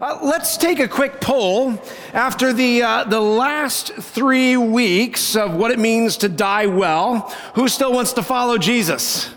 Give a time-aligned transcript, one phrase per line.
[0.00, 1.76] Uh, let's take a quick poll
[2.12, 7.34] after the, uh, the last three weeks of what it means to die well.
[7.56, 9.28] Who still wants to follow Jesus?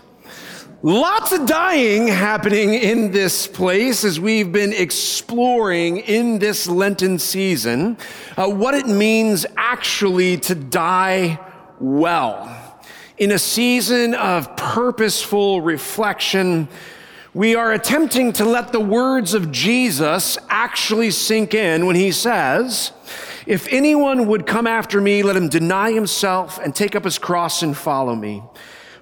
[0.84, 7.98] Lots of dying happening in this place as we've been exploring in this Lenten season
[8.36, 11.40] uh, what it means actually to die
[11.80, 12.78] well.
[13.18, 16.68] In a season of purposeful reflection,
[17.34, 22.92] we are attempting to let the words of Jesus actually sink in when he says,
[23.46, 27.62] If anyone would come after me, let him deny himself and take up his cross
[27.62, 28.42] and follow me.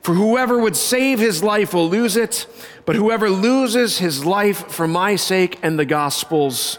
[0.02, 2.46] For whoever would save his life will lose it,
[2.86, 6.78] but whoever loses his life for my sake and the gospel's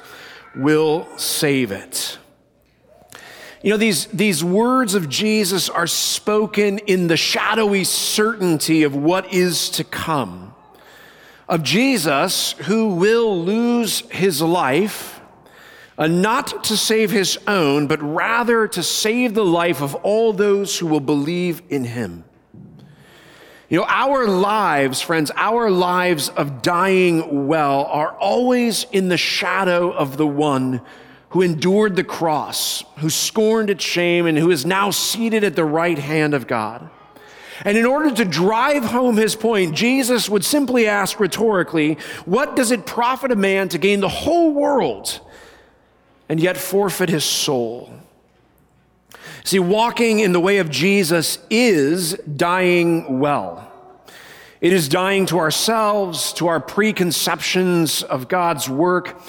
[0.55, 2.17] will save it.
[3.61, 9.31] You know, these, these words of Jesus are spoken in the shadowy certainty of what
[9.33, 10.50] is to come
[11.51, 15.19] of Jesus who will lose his life,
[15.97, 20.79] uh, not to save his own, but rather to save the life of all those
[20.79, 22.23] who will believe in him.
[23.67, 29.91] You know, our lives, friends, our lives of dying well are always in the shadow
[29.91, 30.79] of the one
[31.29, 35.65] who endured the cross, who scorned its shame, and who is now seated at the
[35.65, 36.89] right hand of God.
[37.63, 42.71] And in order to drive home his point, Jesus would simply ask rhetorically, What does
[42.71, 45.19] it profit a man to gain the whole world
[46.27, 47.93] and yet forfeit his soul?
[49.43, 53.67] See, walking in the way of Jesus is dying well.
[54.59, 59.19] It is dying to ourselves, to our preconceptions of God's work,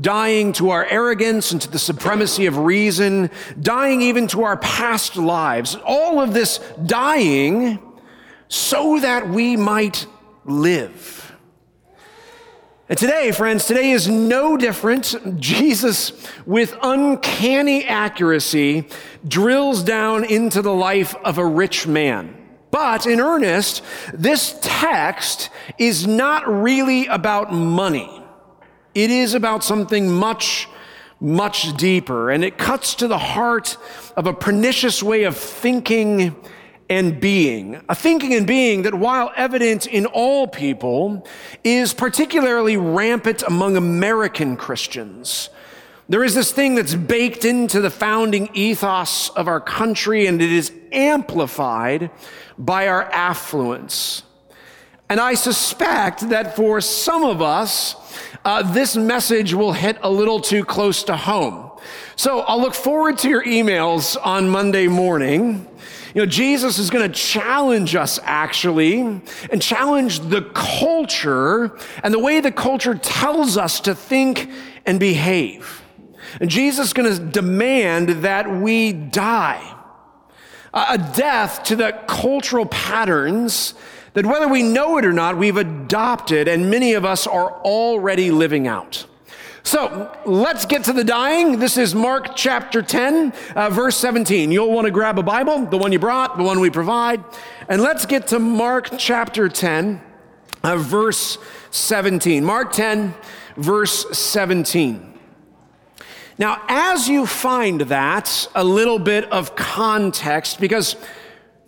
[0.00, 3.30] dying to our arrogance and to the supremacy of reason,
[3.60, 5.76] dying even to our past lives.
[5.84, 7.78] All of this dying
[8.48, 10.06] so that we might
[10.44, 11.32] live.
[12.88, 15.40] And today, friends, today is no different.
[15.40, 16.12] Jesus,
[16.46, 18.86] with uncanny accuracy,
[19.26, 22.36] drills down into the life of a rich man.
[22.70, 23.82] But in earnest,
[24.14, 28.15] this text is not really about money.
[28.96, 30.70] It is about something much,
[31.20, 33.76] much deeper, and it cuts to the heart
[34.16, 36.34] of a pernicious way of thinking
[36.88, 37.82] and being.
[37.90, 41.26] A thinking and being that, while evident in all people,
[41.62, 45.50] is particularly rampant among American Christians.
[46.08, 50.50] There is this thing that's baked into the founding ethos of our country, and it
[50.50, 52.10] is amplified
[52.56, 54.22] by our affluence.
[55.08, 57.94] And I suspect that for some of us,
[58.44, 61.70] uh, this message will hit a little too close to home.
[62.16, 65.68] So I'll look forward to your emails on Monday morning.
[66.14, 72.18] You know, Jesus is going to challenge us actually and challenge the culture and the
[72.18, 74.50] way the culture tells us to think
[74.86, 75.82] and behave.
[76.40, 79.74] And Jesus is going to demand that we die.
[80.72, 83.74] A death to the cultural patterns
[84.16, 88.30] that whether we know it or not, we've adopted, and many of us are already
[88.30, 89.04] living out.
[89.62, 91.58] So let's get to the dying.
[91.58, 94.50] This is Mark chapter 10, uh, verse 17.
[94.50, 97.22] You'll want to grab a Bible, the one you brought, the one we provide.
[97.68, 100.00] And let's get to Mark chapter 10,
[100.62, 101.36] uh, verse
[101.70, 102.42] 17.
[102.42, 103.14] Mark 10,
[103.58, 105.12] verse 17.
[106.38, 110.96] Now, as you find that, a little bit of context, because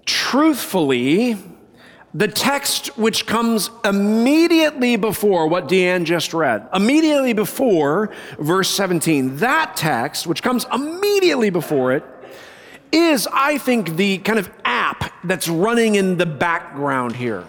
[0.07, 1.37] truthfully,
[2.15, 9.77] the text which comes immediately before what Deanne just read, immediately before verse 17, that
[9.77, 12.05] text, which comes immediately before it,
[12.91, 17.45] is, I think, the kind of app that's running in the background here.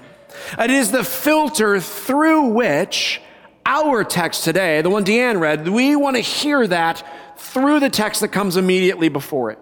[0.58, 3.22] It is the filter through which
[3.66, 7.03] our text today, the one Deanne read, we want to hear that
[7.38, 9.59] through the text that comes immediately before it.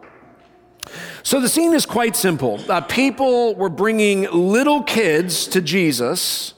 [1.27, 2.57] So the scene is quite simple.
[2.71, 6.53] Uh, people were bringing little kids to Jesus,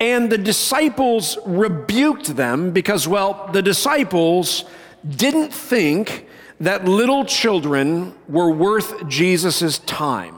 [0.00, 4.64] and the disciples rebuked them because, well, the disciples
[5.08, 6.26] didn't think
[6.58, 10.34] that little children were worth Jesus' time.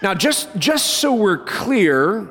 [0.00, 2.30] Now, just, just so we're clear,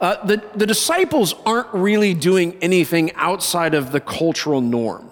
[0.00, 5.11] uh, the, the disciples aren't really doing anything outside of the cultural norm.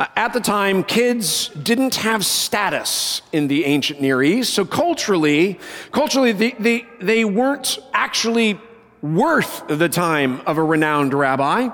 [0.00, 5.60] Uh, at the time, kids didn't have status in the ancient Near East, so culturally,
[5.92, 8.58] culturally they, they, they weren't actually
[9.02, 11.68] worth the time of a renowned rabbi.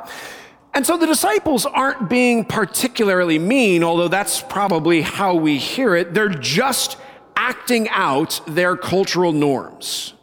[0.75, 6.13] And so the disciples aren't being particularly mean, although that's probably how we hear it.
[6.13, 6.97] They're just
[7.37, 10.15] acting out their cultural norms.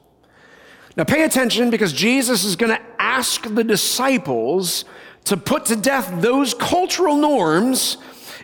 [0.98, 4.84] Now pay attention because Jesus is going to ask the disciples
[5.26, 7.98] to put to death those cultural norms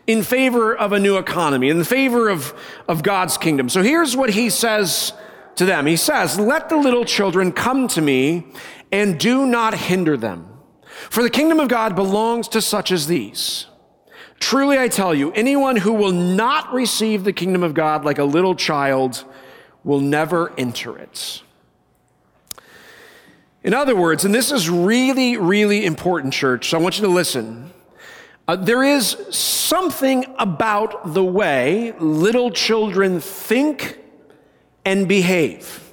[0.07, 2.53] in favor of a new economy, in favor of,
[2.87, 3.69] of God's kingdom.
[3.69, 5.13] So here's what he says
[5.55, 5.85] to them.
[5.85, 8.47] He says, let the little children come to me
[8.91, 10.47] and do not hinder them.
[11.09, 13.67] For the kingdom of God belongs to such as these.
[14.39, 18.23] Truly I tell you, anyone who will not receive the kingdom of God like a
[18.23, 19.25] little child
[19.83, 21.43] will never enter it.
[23.63, 27.11] In other words, and this is really, really important, church, so I want you to
[27.11, 27.71] listen.
[28.47, 33.99] Uh, there is something about the way little children think
[34.85, 35.91] and behave.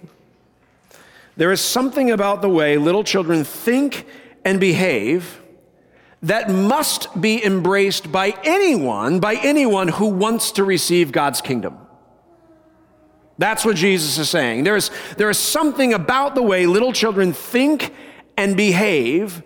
[1.37, 4.07] There is something about the way little children think
[4.45, 5.41] and behave
[6.23, 11.86] that must be embraced by anyone, by anyone who wants to receive God's kingdom.
[13.39, 14.65] That's what Jesus is saying.
[14.65, 17.93] There's, there is something about the way little children think
[18.37, 19.43] and behave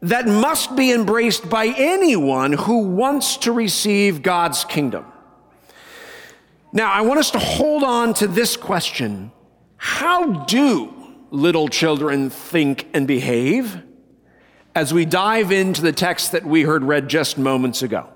[0.00, 5.04] that must be embraced by anyone who wants to receive God's kingdom.
[6.72, 9.32] Now, I want us to hold on to this question
[9.76, 10.94] How do
[11.30, 13.82] little children think and behave?
[14.74, 18.08] As we dive into the text that we heard read just moments ago.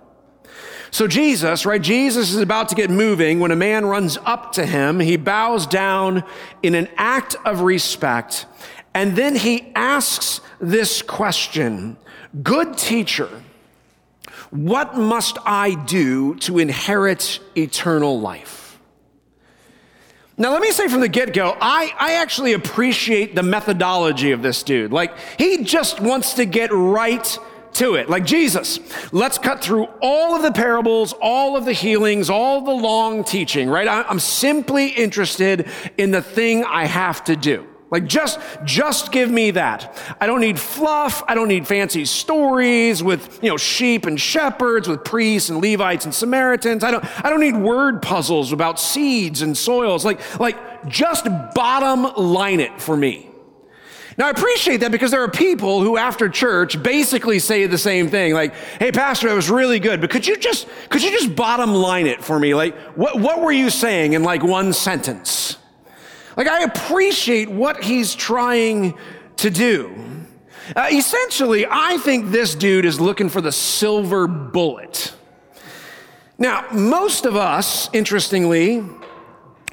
[0.93, 1.81] So Jesus, right?
[1.81, 5.00] Jesus is about to get moving when a man runs up to him.
[5.00, 6.23] He bows down
[6.62, 8.44] in an act of respect.
[8.93, 11.97] And then he asks this question
[12.43, 13.31] Good teacher,
[14.50, 18.79] what must I do to inherit eternal life?
[20.37, 24.43] Now, let me say from the get go, I, I actually appreciate the methodology of
[24.43, 24.93] this dude.
[24.93, 27.39] Like, he just wants to get right
[27.74, 28.08] to it.
[28.08, 28.80] Like Jesus,
[29.12, 33.69] let's cut through all of the parables, all of the healings, all the long teaching,
[33.69, 33.88] right?
[33.88, 37.66] I'm simply interested in the thing I have to do.
[37.92, 40.16] Like just, just give me that.
[40.19, 41.22] I don't need fluff.
[41.28, 46.06] I don't need fancy stories with, you know, sheep and shepherds, with priests and Levites
[46.06, 46.84] and Samaritans.
[46.84, 50.06] I don't, I don't need word puzzles about seeds and soils.
[50.06, 50.56] Like, like
[50.88, 53.28] just bottom line it for me.
[54.19, 58.09] Now, I appreciate that because there are people who, after church, basically say the same
[58.09, 61.35] thing, like, "Hey, pastor, it was really good, but could you just could you just
[61.35, 62.55] bottom line it for me?
[62.55, 65.56] Like, what what were you saying in like one sentence?"
[66.37, 68.94] Like, I appreciate what he's trying
[69.37, 69.94] to do.
[70.75, 75.15] Uh, essentially, I think this dude is looking for the silver bullet.
[76.38, 78.82] Now, most of us, interestingly,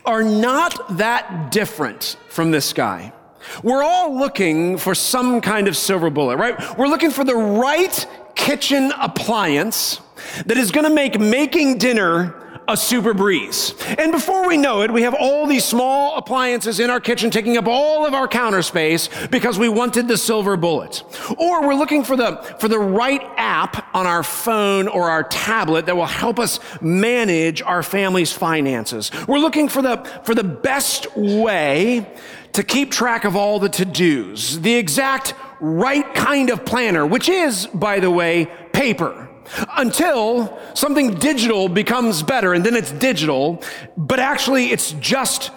[0.06, 3.13] are not that different from this guy.
[3.63, 6.77] We're all looking for some kind of silver bullet, right?
[6.77, 10.01] We're looking for the right kitchen appliance
[10.45, 12.35] that is going to make making dinner
[12.69, 13.73] a super breeze.
[13.97, 17.57] And before we know it, we have all these small appliances in our kitchen taking
[17.57, 21.03] up all of our counter space because we wanted the silver bullet.
[21.37, 25.87] Or we're looking for the, for the right app on our phone or our tablet
[25.87, 29.11] that will help us manage our family's finances.
[29.27, 32.05] We're looking for the, for the best way
[32.53, 37.67] to keep track of all the to-dos, the exact right kind of planner, which is,
[37.67, 39.29] by the way, paper.
[39.77, 43.63] Until something digital becomes better, and then it's digital,
[43.97, 45.51] but actually it's just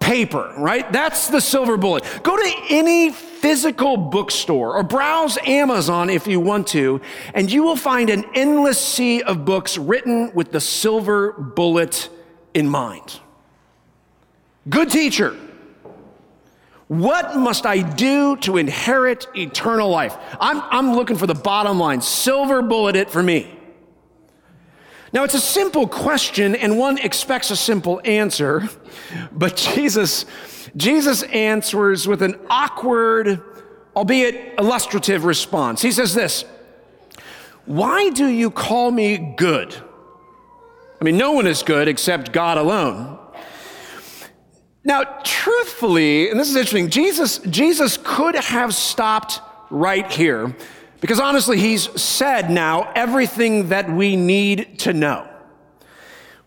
[0.00, 0.90] paper, right?
[0.92, 2.04] That's the silver bullet.
[2.22, 7.00] Go to any physical bookstore or browse Amazon if you want to,
[7.34, 12.10] and you will find an endless sea of books written with the silver bullet
[12.54, 13.20] in mind.
[14.68, 15.36] Good teacher
[16.88, 20.16] what must I do to inherit eternal life?
[20.40, 22.00] I'm, I'm looking for the bottom line.
[22.00, 23.54] Silver bullet it for me.
[25.12, 28.68] Now, it's a simple question, and one expects a simple answer,
[29.32, 30.26] but Jesus,
[30.76, 33.42] Jesus answers with an awkward,
[33.96, 35.80] albeit illustrative response.
[35.80, 36.44] He says this
[37.64, 39.74] Why do you call me good?
[41.00, 43.17] I mean, no one is good except God alone.
[44.84, 50.54] Now, truthfully, and this is interesting, Jesus, Jesus could have stopped right here
[51.00, 55.28] because honestly, he's said now everything that we need to know.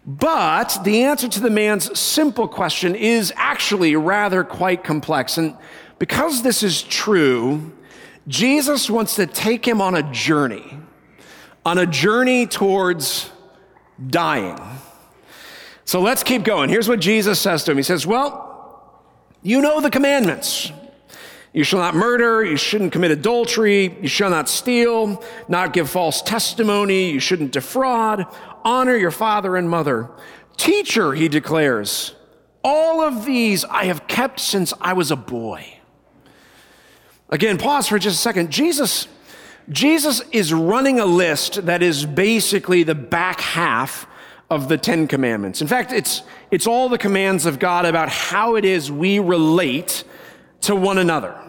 [0.06, 5.38] But the answer to the man's simple question is actually rather quite complex.
[5.38, 5.56] And
[6.00, 7.72] because this is true,
[8.28, 10.80] Jesus wants to take him on a journey,
[11.66, 13.30] on a journey towards
[14.10, 14.58] dying.
[15.86, 16.70] So let's keep going.
[16.70, 18.48] Here's what Jesus says to him He says, Well,
[19.42, 20.72] you know the commandments.
[21.54, 22.46] You shall not murder.
[22.46, 23.98] You shouldn't commit adultery.
[24.02, 27.12] You shall not steal, not give false testimony.
[27.12, 28.26] You shouldn't defraud.
[28.64, 30.10] Honor your father and mother.
[30.56, 32.14] Teacher, he declares,
[32.64, 35.80] all of these I have kept since I was a boy.
[37.30, 38.52] Again, pause for just a second.
[38.52, 39.08] Jesus,
[39.70, 44.06] Jesus is running a list that is basically the back half
[44.51, 45.62] of the Ten Commandments.
[45.62, 50.03] In fact, it's, it's all the commands of God about how it is we relate
[50.62, 51.39] to one another.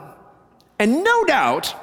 [0.79, 1.75] And no doubt,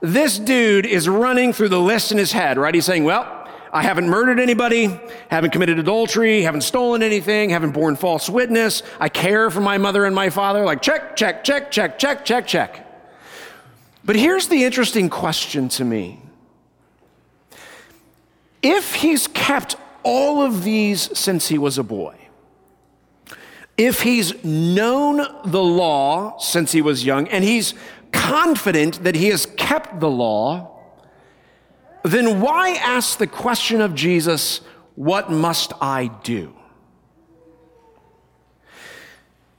[0.00, 2.74] this dude is running through the list in his head, right?
[2.74, 7.96] He's saying, well, I haven't murdered anybody, haven't committed adultery, haven't stolen anything, haven't borne
[7.96, 8.82] false witness.
[9.00, 10.66] I care for my mother and my father.
[10.66, 12.84] Like, check, check, check, check, check, check, check.
[14.04, 16.20] But here's the interesting question to me.
[18.62, 22.16] If he's kept all of these since he was a boy,
[23.76, 27.74] if he's known the law since he was young, and he's
[28.12, 30.78] confident that he has kept the law,
[32.02, 34.60] then why ask the question of Jesus,
[34.94, 36.54] What must I do?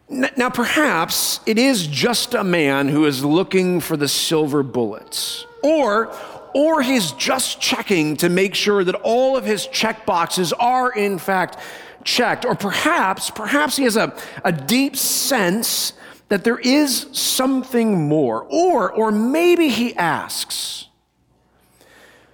[0.09, 6.11] Now, perhaps it is just a man who is looking for the silver bullets, or,
[6.53, 11.17] or he's just checking to make sure that all of his check boxes are in
[11.17, 11.57] fact
[12.03, 15.93] checked, or perhaps, perhaps he has a, a deep sense
[16.29, 20.87] that there is something more, or, or maybe he asks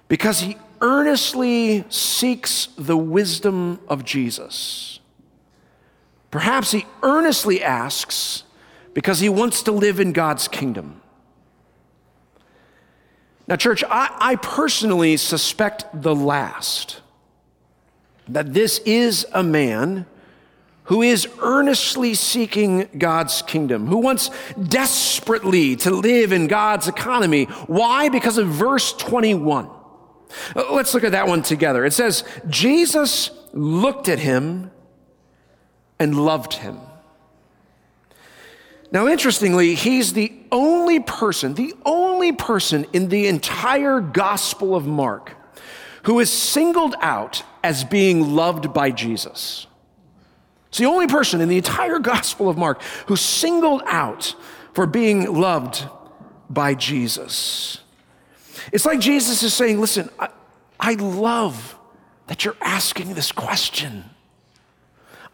[0.08, 5.00] because he earnestly seeks the wisdom of Jesus.
[6.30, 8.42] Perhaps he earnestly asks
[8.92, 11.00] because he wants to live in God's kingdom.
[13.48, 17.00] Now, church, I, I, personally suspect the last
[18.28, 20.06] that this is a man
[20.84, 24.30] who is earnestly seeking God's kingdom, who wants
[24.68, 27.44] desperately to live in God's economy.
[27.66, 28.08] Why?
[28.08, 29.68] Because of verse 21.
[30.54, 31.84] Let's look at that one together.
[31.84, 34.70] It says, Jesus looked at him
[35.98, 36.78] and loved him.
[38.92, 45.32] Now, interestingly, he's the only person, the only person in the entire Gospel of Mark
[46.04, 49.66] who is singled out as being loved by Jesus.
[50.68, 54.36] It's the only person in the entire Gospel of Mark who's singled out
[54.72, 55.84] for being loved
[56.48, 57.78] by Jesus.
[58.72, 60.28] It's like Jesus is saying, Listen, I,
[60.78, 61.76] I love
[62.28, 64.04] that you're asking this question.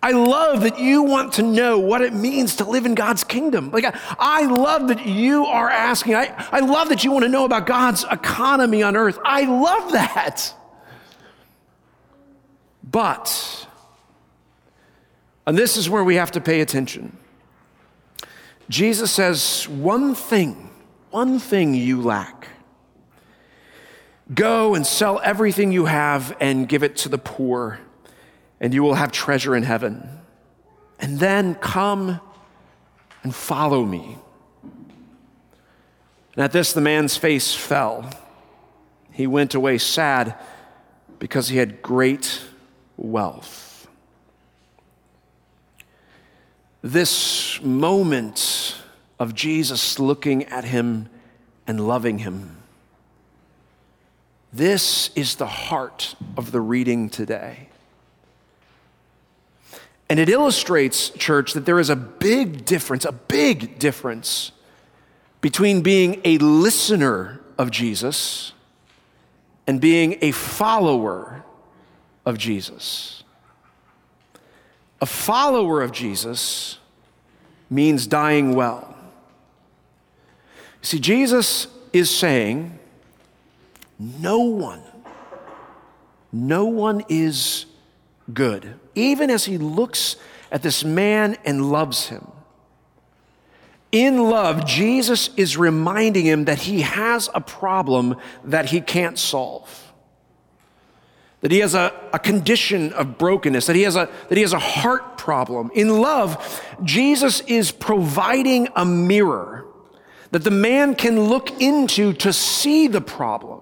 [0.03, 3.71] I love that you want to know what it means to live in God's kingdom.
[3.71, 3.85] Like,
[4.19, 6.17] I, love that you are asking.
[6.17, 9.17] I, I love that you want to know about God's economy on earth.
[9.25, 10.55] I love that.
[12.83, 13.69] But,
[15.47, 17.17] and this is where we have to pay attention.
[18.69, 20.71] Jesus says, one thing,
[21.11, 22.49] one thing you lack.
[24.35, 27.79] Go and sell everything you have and give it to the poor
[28.63, 30.09] and you will have treasure in heaven.
[31.01, 32.21] And then come
[33.25, 34.17] and follow me.
[36.35, 38.09] And at this, the man's face fell.
[39.11, 40.37] He went away sad
[41.19, 42.41] because he had great
[42.97, 43.89] wealth.
[46.83, 48.77] This moment
[49.19, 51.09] of Jesus looking at him
[51.67, 52.59] and loving him,
[54.53, 57.69] this is the heart of the reading today.
[60.13, 64.53] And it illustrates, church, that there is a big difference, a big difference
[65.41, 68.53] between being a listener of Jesus
[69.67, 71.43] and being a follower
[72.27, 73.25] of Jesus.
[75.01, 76.77] A follower of Jesus
[77.71, 78.95] means dying well.
[80.83, 82.79] See, Jesus is saying,
[83.99, 84.83] no one,
[86.31, 87.65] no one is
[88.33, 90.17] good, even as he looks
[90.51, 92.27] at this man and loves him.
[93.93, 99.93] In love, Jesus is reminding him that he has a problem that he can't solve.
[101.43, 104.55] That he has a, a condition of brokenness, that he, has a, that he has
[104.55, 105.71] a heart problem.
[105.75, 109.67] In love, Jesus is providing a mirror
[110.33, 113.62] that the man can look into to see the problem.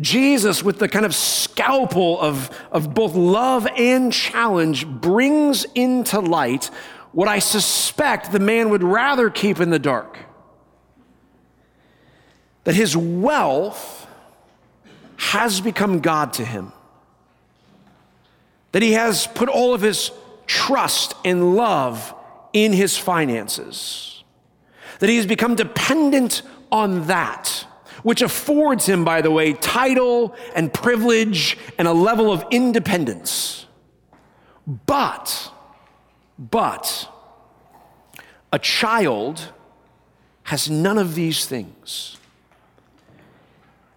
[0.00, 6.70] Jesus, with the kind of scalpel of, of both love and challenge, brings into light
[7.12, 10.18] what I suspect the man would rather keep in the dark.
[12.64, 14.06] That his wealth
[15.16, 16.72] has become God to him.
[18.72, 20.10] That he has put all of his
[20.46, 22.14] trust and love
[22.52, 24.24] in his finances.
[24.98, 27.64] That he has become dependent on that
[28.06, 33.66] which affords him, by the way, title and privilege and a level of independence.
[34.64, 35.50] But,
[36.38, 37.12] but,
[38.52, 39.52] a child
[40.44, 42.16] has none of these things.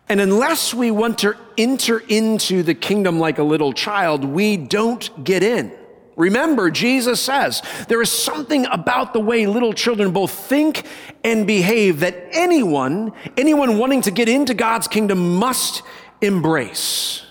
[0.08, 5.24] And unless we want to enter into the kingdom like a little child, we don't
[5.24, 5.72] get in.
[6.20, 10.86] Remember, Jesus says there is something about the way little children both think
[11.24, 15.82] and behave that anyone, anyone wanting to get into God's kingdom must
[16.20, 17.24] embrace.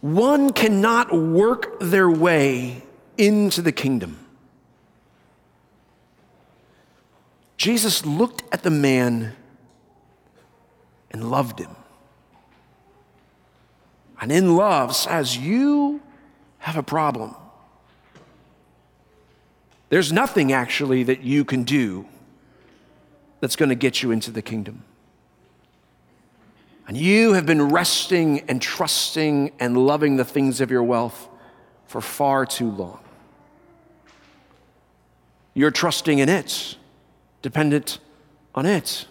[0.00, 2.82] One cannot work their way
[3.18, 4.24] into the kingdom.
[7.56, 9.34] Jesus looked at the man
[11.10, 11.74] and loved him.
[14.22, 16.00] And in love says, You
[16.58, 17.34] have a problem.
[19.88, 22.06] There's nothing actually that you can do
[23.40, 24.84] that's going to get you into the kingdom.
[26.86, 31.28] And you have been resting and trusting and loving the things of your wealth
[31.86, 33.00] for far too long.
[35.52, 36.76] You're trusting in it,
[37.42, 37.98] dependent
[38.54, 39.06] on it.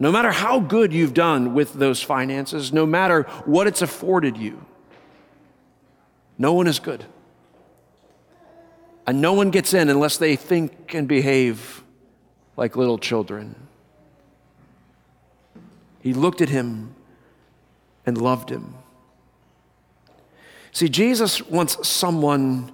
[0.00, 4.64] No matter how good you've done with those finances, no matter what it's afforded you,
[6.36, 7.04] no one is good.
[9.06, 11.82] And no one gets in unless they think and behave
[12.56, 13.56] like little children.
[16.00, 16.94] He looked at him
[18.06, 18.74] and loved him.
[20.72, 22.70] See, Jesus wants someone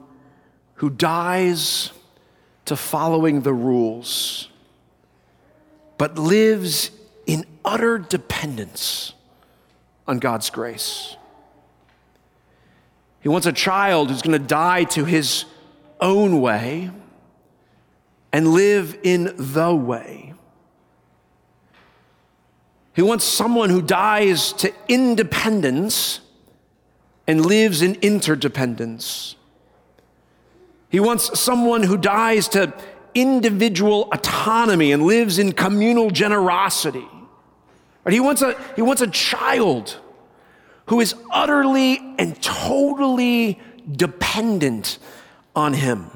[0.74, 1.92] who dies
[2.66, 4.48] to following the rules,
[5.96, 6.90] but lives
[7.26, 9.12] in utter dependence
[10.06, 11.16] on God's grace.
[13.20, 15.46] He wants a child who's going to die to his
[16.00, 16.90] own way
[18.32, 20.34] and live in the way.
[22.94, 26.20] He wants someone who dies to independence
[27.26, 29.36] and lives in interdependence.
[30.90, 32.72] He wants someone who dies to
[33.14, 37.06] individual autonomy and lives in communal generosity.
[38.10, 39.98] He wants a, he wants a child
[40.86, 43.58] who is utterly and totally
[43.90, 44.98] dependent
[45.56, 46.10] on him.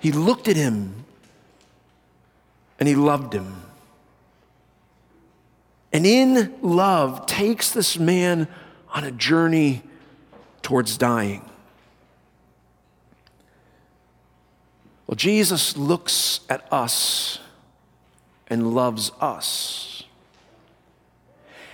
[0.00, 1.04] He looked at him
[2.78, 3.62] and he loved him.
[5.92, 8.48] And in love, takes this man
[8.92, 9.82] on a journey
[10.60, 11.48] towards dying.
[15.06, 17.38] Well, Jesus looks at us
[18.54, 20.04] and loves us.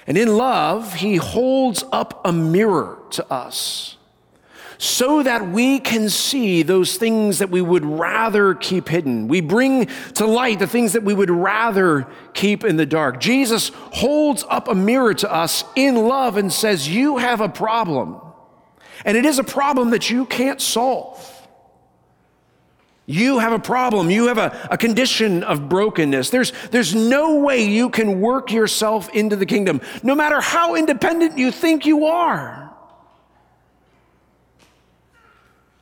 [0.07, 3.99] And in love, he holds up a mirror to us
[4.79, 9.29] so that we can see those things that we would rather keep hidden.
[9.29, 13.21] We bring to light the things that we would rather keep in the dark.
[13.21, 18.23] Jesus holds up a mirror to us in love and says, You have a problem.
[19.05, 21.40] And it is a problem that you can't solve.
[23.11, 24.09] You have a problem.
[24.09, 26.31] You have a, a condition of brokenness.
[26.31, 31.37] There's, there's no way you can work yourself into the kingdom, no matter how independent
[31.37, 32.73] you think you are.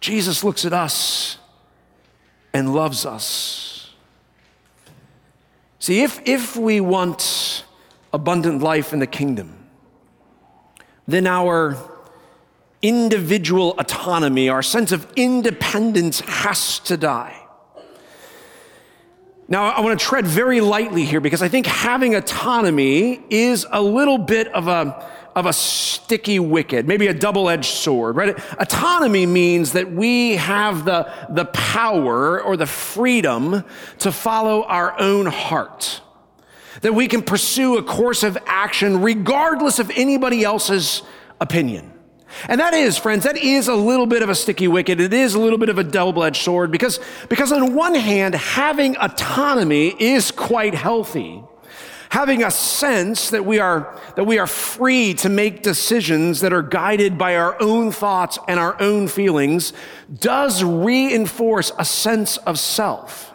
[0.01, 1.37] Jesus looks at us
[2.55, 3.91] and loves us.
[5.81, 7.67] See, if, if we want
[8.11, 9.67] abundant life in the kingdom,
[11.07, 11.77] then our
[12.83, 17.35] individual autonomy, our sense of independence has to die.
[19.49, 23.81] Now, I want to tread very lightly here because I think having autonomy is a
[23.81, 28.39] little bit of a, of a sticky wicket, maybe a double edged sword, right?
[28.61, 33.65] Autonomy means that we have the, the power or the freedom
[34.01, 36.03] to follow our own heart,
[36.83, 41.03] that we can pursue a course of action regardless of anybody else's
[41.41, 41.98] opinion.
[42.49, 45.01] And that is, friends, that is a little bit of a sticky wicket.
[45.01, 48.35] It is a little bit of a double edged sword because, because, on one hand,
[48.35, 51.43] having autonomy is quite healthy.
[52.11, 56.63] Having a sense that we, are, that we are free to make decisions that are
[56.63, 59.75] guided by our own thoughts and our own feelings
[60.19, 63.35] does reinforce a sense of self.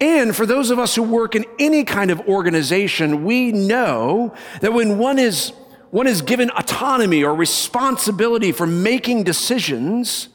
[0.00, 4.72] And for those of us who work in any kind of organization, we know that
[4.72, 5.52] when one is
[5.90, 10.28] one is given autonomy or responsibility for making decisions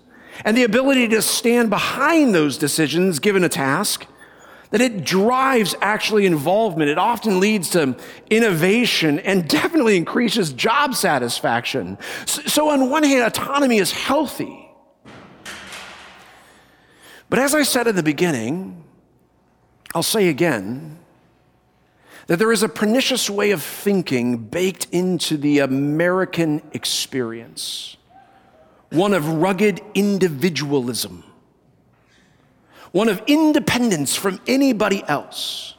[0.43, 4.05] and the ability to stand behind those decisions given a task,
[4.71, 6.89] that it drives actually involvement.
[6.89, 7.95] It often leads to
[8.29, 11.97] innovation and definitely increases job satisfaction.
[12.25, 14.69] So, on one hand, autonomy is healthy.
[17.29, 18.83] But as I said in the beginning,
[19.93, 20.99] I'll say again,
[22.27, 27.97] that there is a pernicious way of thinking baked into the American experience,
[28.89, 31.23] one of rugged individualism,
[32.91, 35.75] one of independence from anybody else.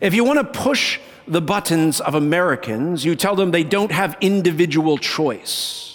[0.00, 4.16] If you want to push the buttons of Americans, you tell them they don't have
[4.20, 5.91] individual choice.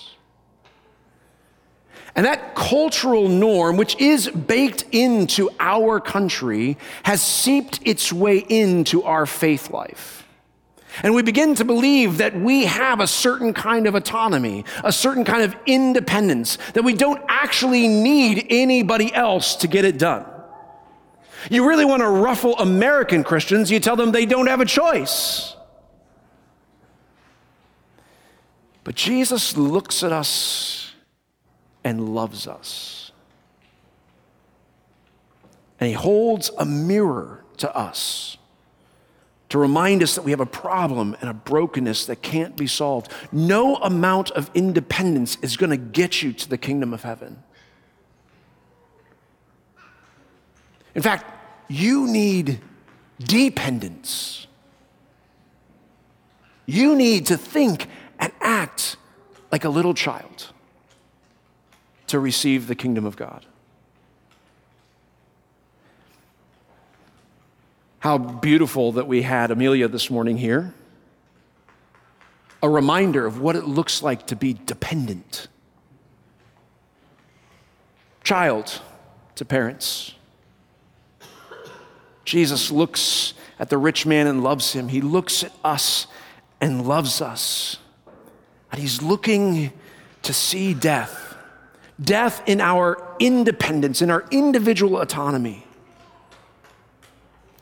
[2.18, 9.04] And that cultural norm, which is baked into our country, has seeped its way into
[9.04, 10.28] our faith life.
[11.04, 15.26] And we begin to believe that we have a certain kind of autonomy, a certain
[15.26, 20.26] kind of independence, that we don't actually need anybody else to get it done.
[21.52, 25.56] You really want to ruffle American Christians, you tell them they don't have a choice.
[28.84, 30.77] But Jesus looks at us
[31.88, 33.14] and loves us.
[35.80, 38.38] And he holds a mirror to us
[39.48, 43.10] to remind us that we have a problem and a brokenness that can't be solved.
[43.32, 47.42] No amount of independence is going to get you to the kingdom of heaven.
[50.94, 51.24] In fact,
[51.70, 52.60] you need
[53.18, 54.46] dependence.
[56.66, 57.88] You need to think
[58.20, 58.98] and act
[59.54, 60.52] like a little child
[62.08, 63.46] to receive the kingdom of God.
[68.00, 70.74] How beautiful that we had Amelia this morning here.
[72.64, 75.48] A reminder of what it looks like to be dependent.
[78.24, 78.82] Child
[79.36, 80.14] to parents.
[82.24, 84.90] Jesus looks at the rich man and loves him.
[84.90, 86.08] He looks at us
[86.60, 87.78] and loves us.
[88.72, 89.72] And he's looking
[90.24, 91.27] to see death
[92.02, 95.68] death in our independence, in our individual autonomy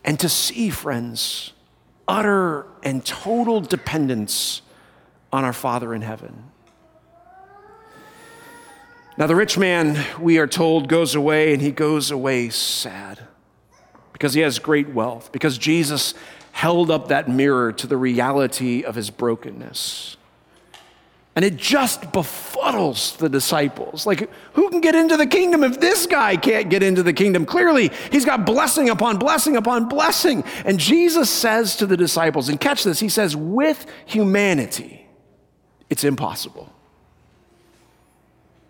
[0.06, 1.52] and to see, friends,
[2.08, 4.62] utter and total dependence
[5.34, 6.52] on our Father in heaven.
[9.18, 13.20] Now, the rich man, we are told, goes away and he goes away sad
[14.14, 16.14] because he has great wealth, because Jesus
[16.52, 20.18] held up that mirror to the reality of his brokenness.
[21.36, 24.06] And it just befuddles the disciples.
[24.06, 27.46] Like, who can get into the kingdom if this guy can't get into the kingdom?
[27.46, 30.46] Clearly, he's got blessing upon blessing upon blessing.
[30.64, 35.06] And Jesus says to the disciples, and catch this, he says, with humanity,
[35.90, 36.72] it's impossible.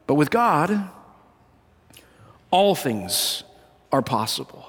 [0.07, 0.89] But with God,
[2.49, 3.43] all things
[3.91, 4.65] are possible.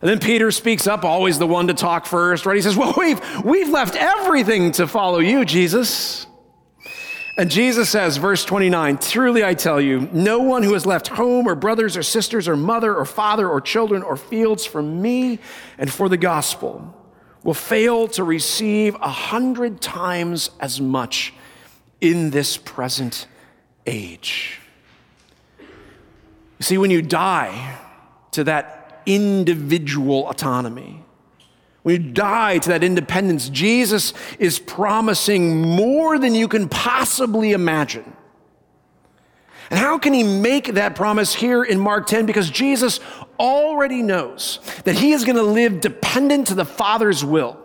[0.00, 2.56] And then Peter speaks up, always the one to talk first, right?
[2.56, 6.26] He says, Well, we've, we've left everything to follow you, Jesus.
[7.40, 11.48] And Jesus says, verse 29, truly I tell you, no one who has left home
[11.48, 15.38] or brothers or sisters or mother or father or children or fields for me
[15.78, 16.94] and for the gospel
[17.42, 21.32] will fail to receive a hundred times as much
[22.02, 23.26] in this present
[23.86, 24.60] age.
[26.60, 27.78] See, when you die
[28.32, 31.04] to that individual autonomy,
[31.82, 38.16] when you die to that independence, Jesus is promising more than you can possibly imagine.
[39.70, 42.26] And how can he make that promise here in Mark 10?
[42.26, 43.00] Because Jesus
[43.38, 47.58] already knows that he is going to live dependent to the Father's will.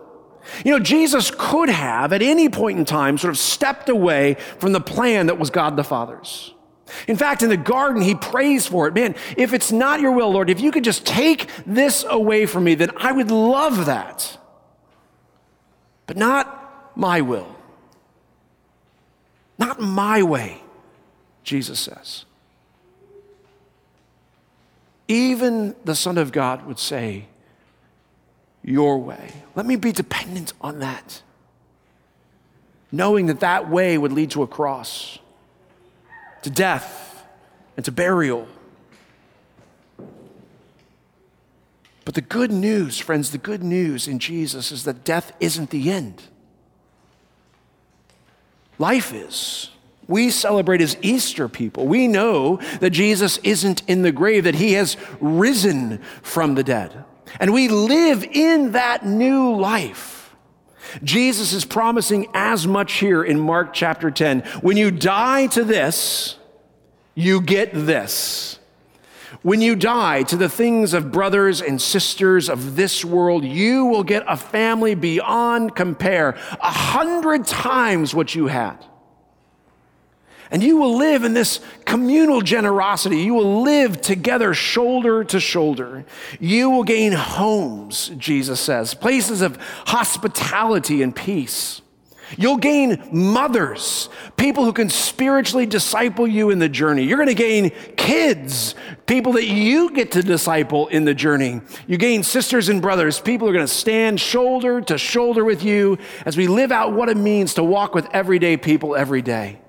[0.64, 4.72] You know, Jesus could have at any point in time sort of stepped away from
[4.72, 6.54] the plan that was God the Father's.
[7.08, 8.94] In fact, in the garden, he prays for it.
[8.94, 12.64] Man, if it's not your will, Lord, if you could just take this away from
[12.64, 14.38] me, then I would love that.
[16.06, 17.56] But not my will.
[19.58, 20.62] Not my way,
[21.42, 22.24] Jesus says.
[25.08, 27.26] Even the Son of God would say,
[28.62, 29.32] Your way.
[29.54, 31.22] Let me be dependent on that.
[32.92, 35.18] Knowing that that way would lead to a cross
[36.46, 37.24] to death
[37.76, 38.46] and to burial.
[42.04, 45.90] But the good news, friends, the good news in Jesus is that death isn't the
[45.90, 46.22] end.
[48.78, 49.70] Life is.
[50.06, 51.88] We celebrate as Easter people.
[51.88, 57.04] We know that Jesus isn't in the grave, that he has risen from the dead.
[57.40, 60.16] And we live in that new life.
[61.02, 64.42] Jesus is promising as much here in Mark chapter 10.
[64.60, 66.35] When you die to this,
[67.16, 68.60] you get this.
[69.42, 74.04] When you die to the things of brothers and sisters of this world, you will
[74.04, 78.84] get a family beyond compare, a hundred times what you had.
[80.50, 83.18] And you will live in this communal generosity.
[83.18, 86.04] You will live together shoulder to shoulder.
[86.38, 91.82] You will gain homes, Jesus says, places of hospitality and peace.
[92.36, 97.04] You'll gain mothers, people who can spiritually disciple you in the journey.
[97.04, 98.74] You're going to gain kids,
[99.06, 101.60] people that you get to disciple in the journey.
[101.86, 105.62] You gain sisters and brothers, people who are going to stand shoulder to shoulder with
[105.62, 109.60] you as we live out what it means to walk with everyday people every day.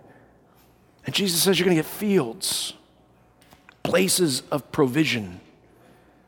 [1.05, 2.73] And Jesus says you're going to get fields,
[3.83, 5.41] places of provision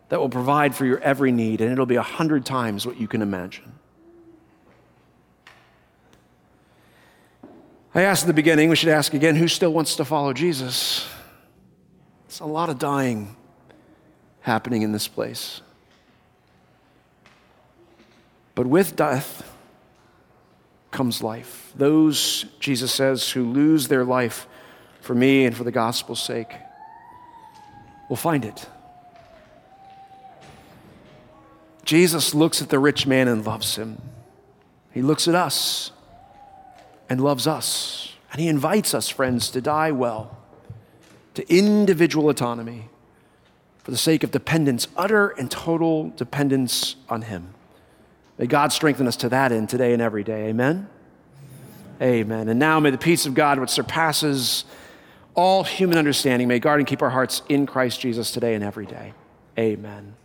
[0.09, 3.07] that will provide for your every need, and it'll be a hundred times what you
[3.07, 3.78] can imagine.
[7.99, 11.05] I asked at the beginning, we should ask again who still wants to follow Jesus?
[12.25, 13.35] It's a lot of dying
[14.39, 15.61] happening in this place.
[18.55, 19.53] But with death
[20.91, 21.73] comes life.
[21.75, 24.47] Those, Jesus says, who lose their life
[25.01, 26.53] for me and for the gospel's sake
[28.07, 28.65] will find it.
[31.83, 34.01] Jesus looks at the rich man and loves him.
[34.91, 35.91] He looks at us
[37.09, 38.13] and loves us.
[38.31, 40.37] And he invites us, friends, to die well,
[41.33, 42.89] to individual autonomy
[43.79, 47.55] for the sake of dependence, utter and total dependence on him.
[48.37, 50.49] May God strengthen us to that end today and every day.
[50.49, 50.87] Amen.
[52.01, 52.47] Amen.
[52.47, 54.63] And now may the peace of God, which surpasses
[55.35, 58.85] all human understanding, may guard and keep our hearts in Christ Jesus today and every
[58.85, 59.13] day.
[59.57, 60.15] Amen.